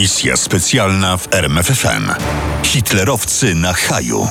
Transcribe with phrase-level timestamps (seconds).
[0.00, 2.12] Misja specjalna w RMFFM.
[2.64, 4.28] Hitlerowcy na haju.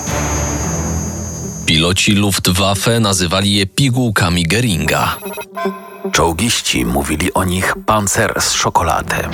[1.66, 5.16] Piloci Luftwaffe nazywali je pigułkami Geringa.
[6.12, 9.30] Czołgiści mówili o nich pancer z szokoladę.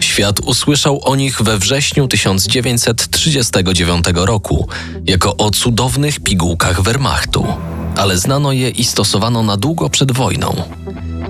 [0.00, 4.68] Świat usłyszał o nich we wrześniu 1939 roku
[5.04, 7.46] jako o cudownych pigułkach Wehrmachtu,
[7.96, 10.62] ale znano je i stosowano na długo przed wojną.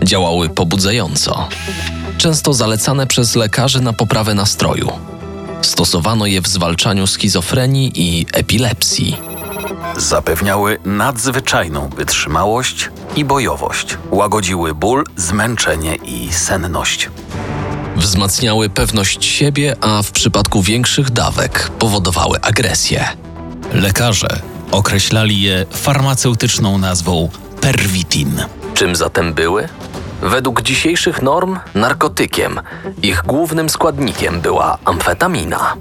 [0.04, 1.48] Działały pobudzająco,
[2.18, 4.92] często zalecane przez lekarzy na poprawę nastroju.
[5.62, 9.16] Stosowano je w zwalczaniu schizofrenii i epilepsji.
[9.96, 13.98] Zapewniały nadzwyczajną wytrzymałość i bojowość.
[14.10, 17.10] Łagodziły ból, zmęczenie i senność.
[17.96, 23.08] Wzmacniały pewność siebie, a w przypadku większych dawek powodowały agresję.
[23.72, 28.42] Lekarze określali je farmaceutyczną nazwą pervitin.
[28.74, 29.68] Czym zatem były?
[30.22, 32.60] Według dzisiejszych norm narkotykiem.
[33.02, 35.76] Ich głównym składnikiem była amfetamina.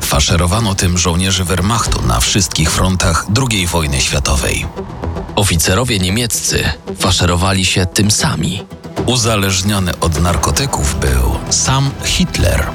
[0.00, 4.66] Faszerowano tym żołnierzy Wehrmachtu na wszystkich frontach II wojny światowej.
[5.36, 6.64] Oficerowie niemieccy
[6.98, 8.66] faszerowali się tym sami.
[9.06, 12.66] Uzależniony od narkotyków był sam Hitler.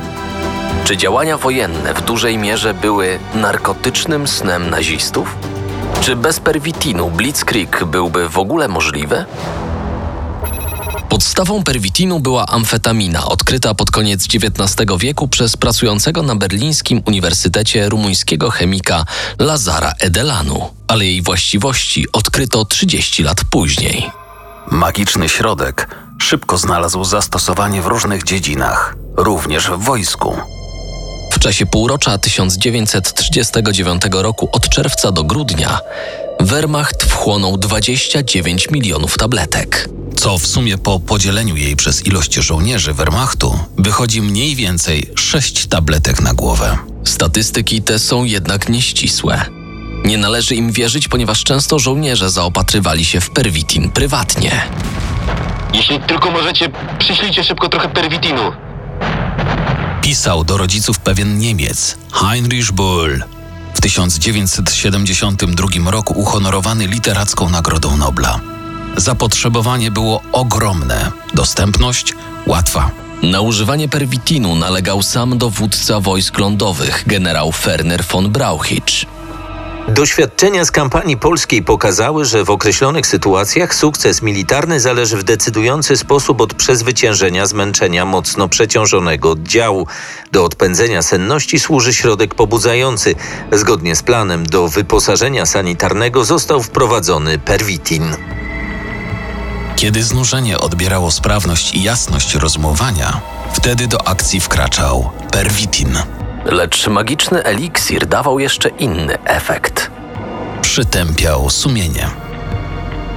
[0.84, 5.36] Czy działania wojenne w dużej mierze były narkotycznym snem nazistów?
[6.02, 9.26] Czy bez perwitinu Blitzkrieg byłby w ogóle możliwy?
[11.14, 18.50] Podstawą perwitinu była amfetamina, odkryta pod koniec XIX wieku przez pracującego na berlińskim Uniwersytecie rumuńskiego
[18.50, 19.06] chemika
[19.40, 24.12] Lazara Edelanu, ale jej właściwości odkryto 30 lat później.
[24.72, 30.38] Magiczny środek szybko znalazł zastosowanie w różnych dziedzinach, również w wojsku.
[31.32, 35.80] W czasie półrocza 1939 roku od czerwca do grudnia
[36.40, 39.90] Wehrmacht wchłonął 29 milionów tabletek.
[40.24, 46.22] Co w sumie po podzieleniu jej przez ilość żołnierzy Wehrmachtu wychodzi mniej więcej 6 tabletek
[46.22, 46.78] na głowę.
[47.04, 49.46] Statystyki te są jednak nieścisłe.
[50.06, 54.62] Nie należy im wierzyć, ponieważ często żołnierze zaopatrywali się w perwitin prywatnie.
[55.74, 56.70] Jeśli tylko możecie,
[57.00, 58.52] przyślijcie szybko trochę perwitinu.
[60.02, 63.24] Pisał do rodziców pewien Niemiec, Heinrich Böll.
[63.74, 68.40] W 1972 roku uhonorowany literacką Nagrodą Nobla.
[68.98, 72.14] Zapotrzebowanie było ogromne, dostępność
[72.48, 72.92] łatwa.
[73.24, 79.06] Na używanie perwitinu nalegał sam dowódca wojsk lądowych, generał Ferner von Brauchitsch.
[79.88, 86.42] Doświadczenia z kampanii polskiej pokazały, że w określonych sytuacjach sukces militarny zależy w decydujący sposób
[86.42, 89.88] od przezwyciężenia zmęczenia mocno przeciążonego oddziału.
[90.32, 93.16] Do odpędzenia senności służy środek pobudzający.
[93.52, 98.16] Zgodnie z planem do wyposażenia sanitarnego został wprowadzony perwitin.
[99.84, 103.22] Kiedy znużenie odbierało sprawność i jasność rozumowania,
[103.54, 105.98] wtedy do akcji wkraczał perwitin.
[106.46, 109.92] Lecz magiczny eliksir dawał jeszcze inny efekt.
[110.62, 112.10] Przytępiał sumienie.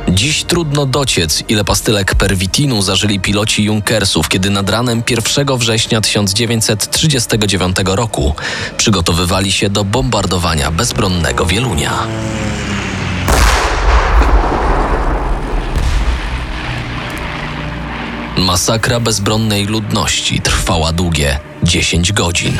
[0.08, 7.76] Dziś trudno dociec, ile pastylek perwitinu zażyli piloci Junkersów, kiedy nad ranem 1 września 1939
[7.84, 8.34] roku
[8.76, 11.92] przygotowywali się do bombardowania bezbronnego Wielunia.
[18.36, 22.58] Masakra bezbronnej ludności trwała długie 10 godzin.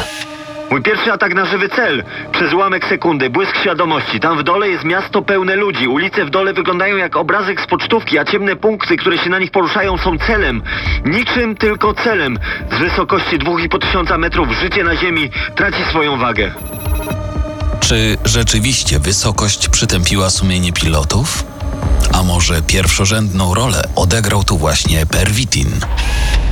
[0.71, 2.05] Mój pierwszy atak na żywy cel.
[2.33, 4.21] Przez ułamek sekundy, błysk świadomości.
[4.21, 5.89] Tam w dole jest miasto pełne ludzi.
[5.89, 9.51] Ulice w dole wyglądają jak obrazek z pocztówki, a ciemne punkty, które się na nich
[9.51, 10.63] poruszają, są celem.
[11.05, 12.39] Niczym tylko celem.
[12.73, 16.53] Z wysokości 2,5 tysiąca metrów życie na ziemi traci swoją wagę.
[17.81, 21.56] Czy rzeczywiście wysokość przytępiła sumienie pilotów?
[22.13, 25.71] A może pierwszorzędną rolę odegrał tu właśnie perwitin?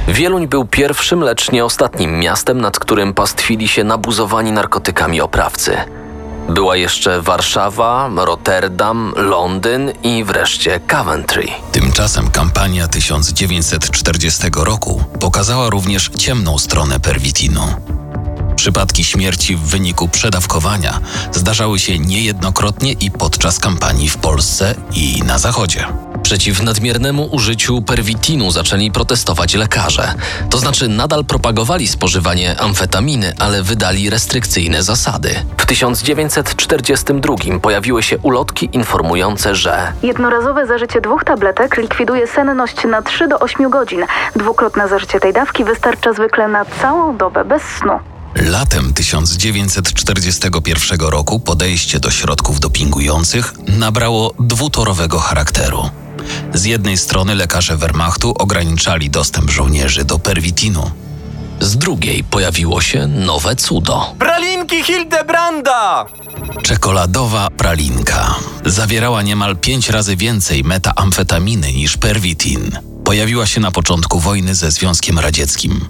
[0.09, 5.77] Wieluń był pierwszym, lecz nie ostatnim miastem, nad którym pastwili się nabuzowani narkotykami oprawcy.
[6.49, 11.47] Była jeszcze Warszawa, Rotterdam, Londyn i wreszcie Coventry.
[11.73, 17.63] Tymczasem kampania 1940 roku pokazała również ciemną stronę perwitinu.
[18.65, 21.01] Przypadki śmierci w wyniku przedawkowania
[21.33, 25.85] zdarzały się niejednokrotnie i podczas kampanii w Polsce i na Zachodzie.
[26.23, 30.15] Przeciw nadmiernemu użyciu perwitinu zaczęli protestować lekarze.
[30.51, 35.35] To znaczy nadal propagowali spożywanie amfetaminy, ale wydali restrykcyjne zasady.
[35.57, 43.29] W 1942 pojawiły się ulotki informujące, że Jednorazowe zażycie dwóch tabletek likwiduje senność na 3
[43.29, 44.01] do 8 godzin.
[44.37, 48.14] Dwukrotne zażycie tej dawki wystarcza zwykle na całą dobę bez snu.
[48.37, 55.91] Latem 1941 roku podejście do środków dopingujących nabrało dwutorowego charakteru.
[56.55, 60.91] Z jednej strony lekarze Wehrmachtu ograniczali dostęp żołnierzy do perwitinu.
[61.61, 64.15] z drugiej pojawiło się nowe cudo.
[64.19, 66.05] Pralinki Hildebranda!
[66.63, 68.35] Czekoladowa pralinka
[68.65, 72.79] zawierała niemal pięć razy więcej metaamfetaminy niż perwitin.
[73.05, 75.89] Pojawiła się na początku wojny ze Związkiem Radzieckim.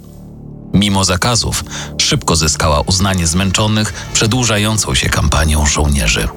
[0.75, 1.65] Mimo zakazów,
[1.99, 6.29] szybko zyskała uznanie zmęczonych przedłużającą się kampanią żołnierzy.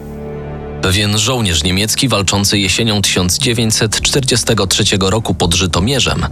[0.81, 6.25] Pewien żołnierz niemiecki walczący jesienią 1943 roku pod Żytomierzem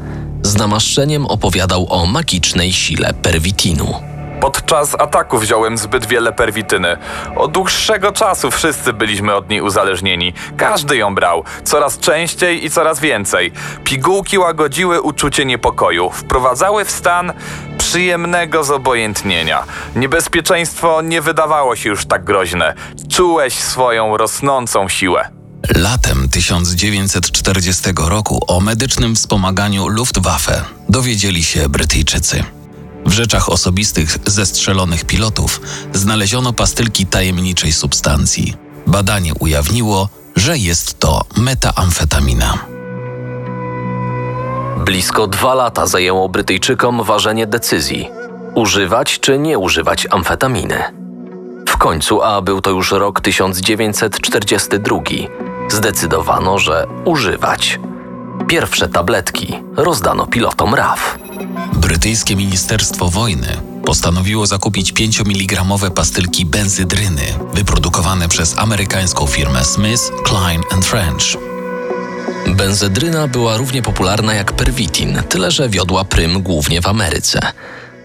[0.44, 4.14] z namaszczeniem opowiadał o magicznej sile perwitinu.
[4.42, 6.98] Podczas ataku wziąłem zbyt wiele perwityny.
[7.36, 10.34] Od dłuższego czasu wszyscy byliśmy od niej uzależnieni.
[10.58, 13.52] Każdy ją brał, coraz częściej i coraz więcej.
[13.84, 17.34] Pigułki łagodziły uczucie niepokoju, wprowadzały w stan
[17.78, 19.64] przyjemnego zobojętnienia.
[19.96, 22.74] Niebezpieczeństwo nie wydawało się już tak groźne.
[23.10, 25.30] Czułeś swoją rosnącą siłę.
[25.76, 32.44] Latem 1940 roku o medycznym wspomaganiu Luftwaffe dowiedzieli się Brytyjczycy.
[33.06, 35.62] W rzeczach osobistych zestrzelonych pilotów
[35.94, 38.54] znaleziono pastylki tajemniczej substancji.
[38.88, 42.57] Badanie ujawniło, że jest to metaamfetamina.
[44.86, 48.10] Blisko dwa lata zajęło Brytyjczykom ważenie decyzji:
[48.56, 50.84] używać czy nie używać amfetaminy.
[51.69, 54.98] W końcu, a był to już rok 1942,
[55.69, 57.80] zdecydowano, że używać.
[58.47, 61.18] Pierwsze tabletki rozdano pilotom RAF.
[61.74, 63.47] Brytyjskie Ministerstwo Wojny
[63.86, 65.63] postanowiło zakupić 5 mg
[65.95, 67.21] pastylki benzydryny
[67.53, 71.24] wyprodukowane przez amerykańską firmę Smith, Klein French.
[72.47, 77.39] Benzedryna była równie popularna jak perwitin, tyle że wiodła prym głównie w Ameryce.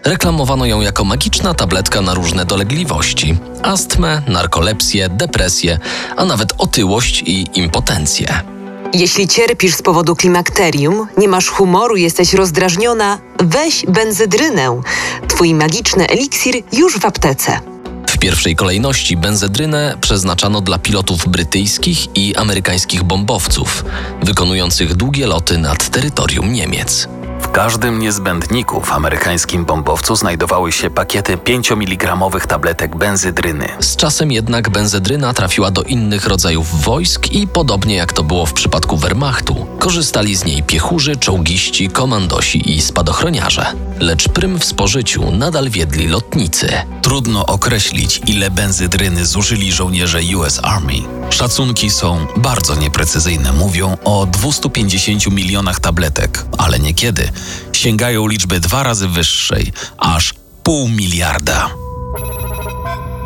[0.04, 5.78] Reklamowano ją jako magiczna tabletka na różne dolegliwości: astmę, narkolepsję, depresję,
[6.16, 8.59] a nawet otyłość i impotencję.
[8.94, 14.80] Jeśli cierpisz z powodu klimakterium, nie masz humoru, jesteś rozdrażniona, weź benzydrynę.
[15.28, 17.60] Twój magiczny eliksir już w aptece.
[18.08, 23.84] W pierwszej kolejności benzedrynę przeznaczano dla pilotów brytyjskich i amerykańskich bombowców,
[24.22, 27.08] wykonujących długie loty nad terytorium Niemiec.
[27.50, 32.16] W każdym niezbędniku w amerykańskim bombowcu znajdowały się pakiety 5 mg
[32.48, 33.68] tabletek benzydryny.
[33.80, 38.52] Z czasem jednak benzedryna trafiła do innych rodzajów wojsk i podobnie jak to było w
[38.52, 43.66] przypadku Wehrmachtu, korzystali z niej piechurzy, czołgiści, komandosi i spadochroniarze.
[43.98, 46.72] Lecz prym w spożyciu nadal wiedli lotnicy.
[47.02, 50.94] Trudno określić, ile benzydryny zużyli żołnierze US Army.
[51.30, 53.52] Szacunki są bardzo nieprecyzyjne.
[53.52, 57.32] Mówią o 250 milionach tabletek, ale niekiedy
[57.72, 61.70] sięgają liczby dwa razy wyższej, aż pół miliarda.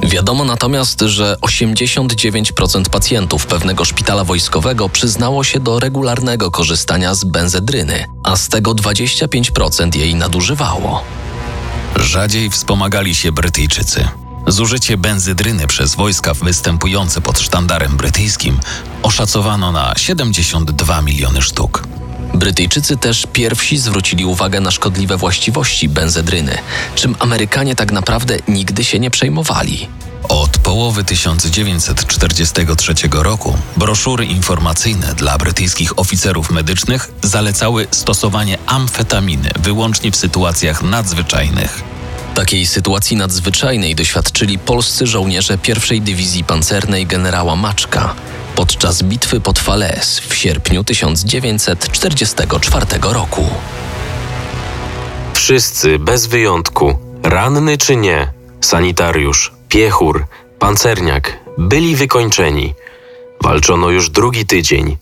[0.03, 8.05] Wiadomo natomiast, że 89% pacjentów pewnego szpitala wojskowego przyznało się do regularnego korzystania z benzedryny,
[8.25, 11.05] a z tego 25% jej nadużywało.
[11.97, 14.09] Rzadziej wspomagali się Brytyjczycy.
[14.47, 18.61] Zużycie benzydryny przez wojska występujące pod sztandarem brytyjskim
[19.03, 21.85] oszacowano na 72 miliony sztuk.
[22.35, 26.59] Brytyjczycy też pierwsi zwrócili uwagę na szkodliwe właściwości benzedryny,
[26.95, 29.89] czym Amerykanie tak naprawdę nigdy się nie przejmowali.
[30.29, 40.17] Od połowy 1943 roku broszury informacyjne dla brytyjskich oficerów medycznych zalecały stosowanie amfetaminy wyłącznie w
[40.17, 41.83] sytuacjach nadzwyczajnych.
[42.35, 48.15] Takiej sytuacji nadzwyczajnej doświadczyli polscy żołnierze pierwszej dywizji pancernej generała Maczka
[48.55, 53.47] podczas bitwy pod Falaise w sierpniu 1944 roku.
[55.35, 60.27] Wszyscy, bez wyjątku, ranny czy nie, sanitariusz, piechur,
[60.59, 62.75] pancerniak, byli wykończeni.
[63.43, 64.97] Walczono już drugi tydzień.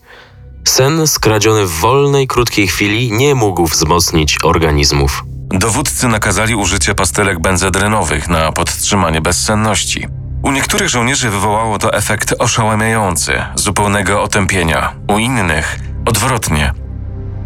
[0.67, 5.23] Sen skradziony w wolnej, krótkiej chwili nie mógł wzmocnić organizmów.
[5.49, 10.07] Dowódcy nakazali użycie pastylek benzedrynowych na podtrzymanie bezsenności.
[10.43, 16.73] U niektórych żołnierzy wywołało to efekt oszałamiający, zupełnego otępienia, u innych odwrotnie,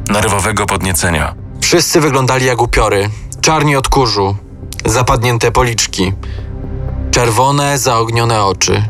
[0.10, 1.36] nerwowego podniecenia.
[1.62, 3.10] Wszyscy wyglądali jak upiory,
[3.42, 4.36] czarni od kurzu,
[4.86, 6.14] zapadnięte policzki,
[7.12, 8.84] czerwone, zaognione oczy.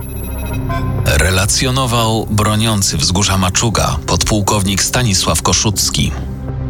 [1.06, 6.12] Relacjonował broniący wzgórza Maczuga podpułkownik Stanisław Koszucki.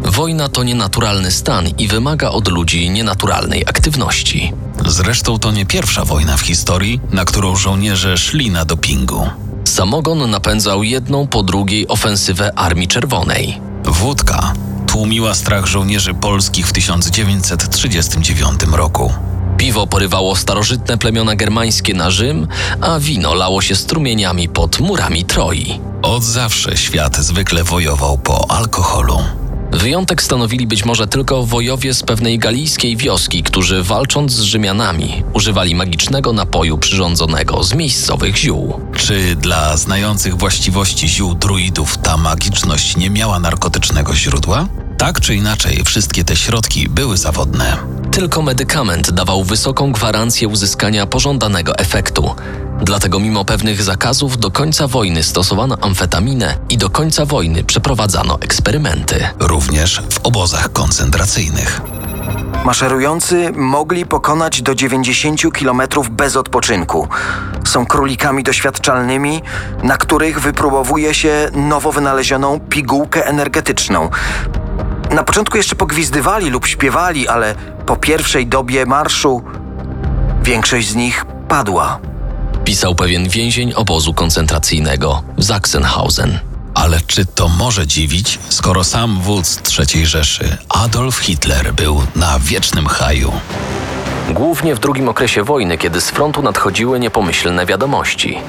[0.05, 4.53] Wojna to nienaturalny stan i wymaga od ludzi nienaturalnej aktywności.
[4.85, 9.29] Zresztą to nie pierwsza wojna w historii, na którą żołnierze szli na dopingu.
[9.63, 13.61] Samogon napędzał jedną po drugiej ofensywę Armii Czerwonej.
[13.83, 14.53] Wódka
[14.87, 19.13] tłumiła strach żołnierzy polskich w 1939 roku.
[19.57, 22.47] Piwo porywało starożytne plemiona germańskie na Rzym,
[22.81, 25.79] a wino lało się strumieniami pod murami Troi.
[26.01, 29.19] Od zawsze świat zwykle wojował po alkoholu.
[29.71, 35.75] Wyjątek stanowili być może tylko wojowie z pewnej galijskiej wioski, którzy walcząc z Rzymianami używali
[35.75, 38.79] magicznego napoju przyrządzonego z miejscowych ziół.
[38.97, 44.67] Czy dla znających właściwości ziół druidów ta magiczność nie miała narkotycznego źródła?
[44.97, 47.77] Tak czy inaczej, wszystkie te środki były zawodne.
[48.11, 52.35] Tylko medykament dawał wysoką gwarancję uzyskania pożądanego efektu.
[52.81, 59.29] Dlatego mimo pewnych zakazów do końca wojny stosowano amfetaminę i do końca wojny przeprowadzano eksperymenty.
[59.39, 61.81] Również w obozach koncentracyjnych.
[62.65, 65.81] Maszerujący mogli pokonać do 90 km
[66.11, 67.07] bez odpoczynku.
[67.65, 69.41] Są królikami doświadczalnymi,
[69.83, 74.09] na których wypróbowuje się nowo wynalezioną pigułkę energetyczną.
[75.11, 77.55] Na początku jeszcze pogwizdywali lub śpiewali, ale
[77.85, 79.41] po pierwszej dobie marszu
[80.43, 81.99] większość z nich padła.
[82.67, 86.39] Pisał pewien więzień obozu koncentracyjnego w Sachsenhausen.
[86.73, 92.87] Ale czy to może dziwić, skoro sam wódz III Rzeszy, Adolf Hitler, był na wiecznym
[92.87, 93.31] haju?
[94.29, 98.39] Głównie w drugim okresie wojny, kiedy z frontu nadchodziły niepomyślne wiadomości.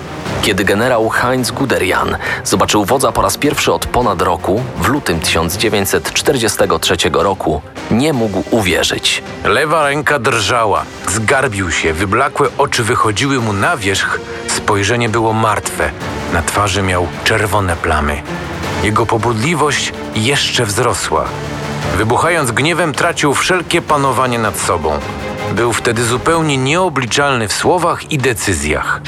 [0.42, 6.96] Kiedy generał Heinz Guderian zobaczył wodza po raz pierwszy od ponad roku, w lutym 1943
[7.12, 9.22] roku, nie mógł uwierzyć.
[9.44, 15.90] Lewa ręka drżała, zgarbił się, wyblakłe oczy wychodziły mu na wierzch, spojrzenie było martwe,
[16.32, 18.22] na twarzy miał czerwone plamy.
[18.82, 21.24] Jego pobudliwość jeszcze wzrosła.
[21.96, 24.98] Wybuchając gniewem, tracił wszelkie panowanie nad sobą.
[25.54, 29.00] Był wtedy zupełnie nieobliczalny w słowach i decyzjach.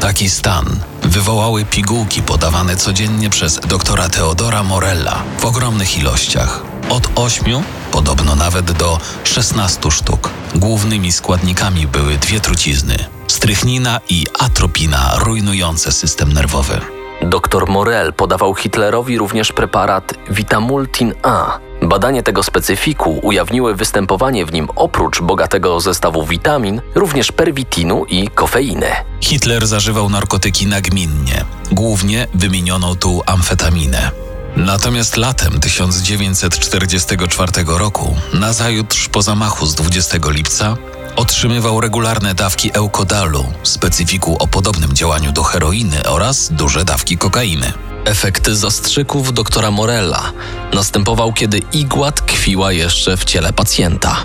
[0.00, 6.62] Taki stan wywołały pigułki podawane codziennie przez doktora Teodora Morella w ogromnych ilościach.
[6.88, 10.30] Od 8, podobno nawet do 16 sztuk.
[10.54, 12.96] Głównymi składnikami były dwie trucizny:
[13.26, 16.97] strychnina i atropina, rujnujące system nerwowy.
[17.22, 21.58] Dr Morel podawał Hitlerowi również preparat Vitamultin A.
[21.82, 28.86] Badanie tego specyfiku ujawniły występowanie w nim oprócz bogatego zestawu witamin, również perwitinu i kofeiny.
[29.20, 34.10] Hitler zażywał narkotyki nagminnie, głównie wymienioną tu amfetaminę.
[34.56, 40.76] Natomiast latem 1944 roku, nazajutrz po zamachu z 20 lipca,
[41.18, 47.72] otrzymywał regularne dawki eukodalu, specyfiku o podobnym działaniu do heroiny oraz duże dawki kokainy.
[48.04, 50.32] Efekt zastrzyków doktora Morella
[50.72, 54.16] następował, kiedy igła tkwiła jeszcze w ciele pacjenta.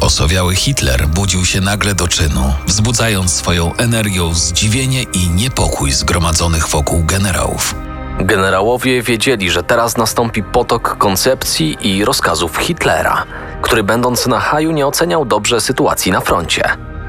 [0.00, 7.04] Osowiały Hitler budził się nagle do czynu, wzbudzając swoją energią zdziwienie i niepokój zgromadzonych wokół
[7.04, 7.74] generałów.
[8.24, 13.24] Generałowie wiedzieli, że teraz nastąpi potok koncepcji i rozkazów Hitlera,
[13.62, 16.64] który będąc na haju nie oceniał dobrze sytuacji na froncie.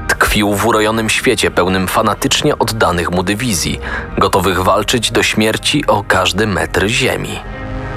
[0.08, 3.80] Tkwił w urojonym świecie pełnym fanatycznie oddanych mu dywizji,
[4.18, 7.40] gotowych walczyć do śmierci o każdy metr ziemi.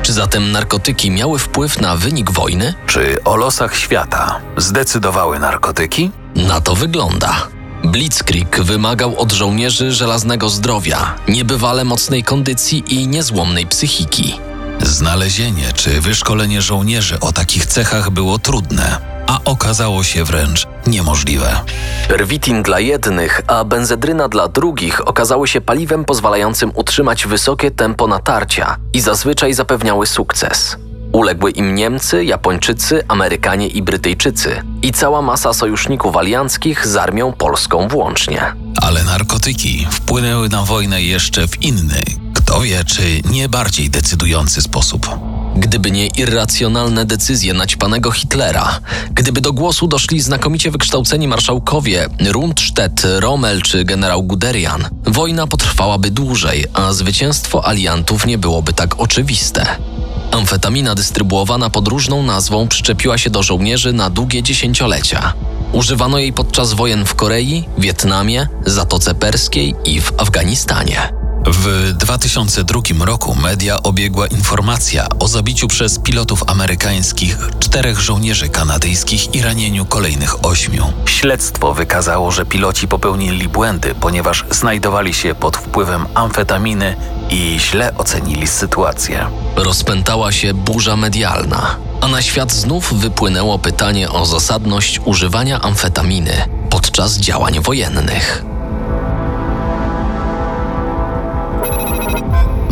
[0.01, 2.73] Czy zatem narkotyki miały wpływ na wynik wojny?
[2.85, 6.11] Czy o losach świata zdecydowały narkotyki?
[6.35, 7.56] Na to wygląda.
[7.83, 14.39] Blitzkrieg wymagał od żołnierzy żelaznego zdrowia, niebywale mocnej kondycji i niezłomnej psychiki.
[14.81, 21.61] Znalezienie czy wyszkolenie żołnierzy o takich cechach było trudne, a okazało się wręcz niemożliwe.
[22.07, 28.77] Perwitin dla jednych, a benzedryna dla drugich okazały się paliwem pozwalającym utrzymać wysokie tempo natarcia
[28.93, 30.77] i zazwyczaj zapewniały sukces.
[31.11, 37.87] Uległy im Niemcy, Japończycy, Amerykanie i Brytyjczycy i cała masa sojuszników alianckich z armią polską
[37.87, 38.41] włącznie.
[38.81, 45.09] Ale narkotyki wpłynęły na wojnę jeszcze w inny, kto wie, czy nie bardziej decydujący sposób.
[45.55, 48.79] Gdyby nie irracjonalne decyzje naćpanego Hitlera,
[49.11, 56.65] gdyby do głosu doszli znakomicie wykształceni marszałkowie Rundstedt, Rommel czy generał Guderian, wojna potrwałaby dłużej,
[56.73, 59.65] a zwycięstwo aliantów nie byłoby tak oczywiste.
[60.31, 65.33] Amfetamina dystrybuowana pod różną nazwą przyczepiła się do żołnierzy na długie dziesięciolecia.
[65.71, 71.16] Używano jej podczas wojen w Korei, Wietnamie, Zatoce Perskiej i w Afganistanie.
[71.49, 79.41] W 2002 roku media obiegła informacja o zabiciu przez pilotów amerykańskich czterech żołnierzy kanadyjskich i
[79.41, 80.93] ranieniu kolejnych ośmiu.
[81.05, 86.95] Śledztwo wykazało, że piloci popełnili błędy, ponieważ znajdowali się pod wpływem amfetaminy
[87.29, 89.27] i źle ocenili sytuację.
[89.55, 96.33] Rozpętała się burza medialna, a na świat znów wypłynęło pytanie o zasadność używania amfetaminy
[96.69, 98.46] podczas działań wojennych.